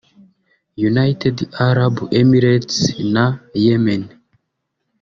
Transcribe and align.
United 0.89 1.37
Arab 1.67 1.95
Emirates 2.21 2.79
na 3.13 3.25
Yemen 3.63 4.01